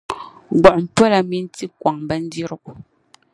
Gbuɣim’ 0.57 0.87
pola 0.95 1.19
min 1.29 1.45
ti 1.55 1.65
kɔŋ 1.81 1.95
bindirigu. 2.07 2.71